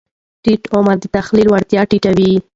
ټیټ 0.43 0.61
عمر 0.75 0.95
د 1.01 1.05
تحلیل 1.15 1.47
وړتیا 1.49 1.81
ټیټه 1.89 2.11
وي. 2.17 2.33